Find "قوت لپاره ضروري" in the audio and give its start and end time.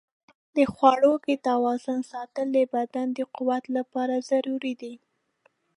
3.35-4.73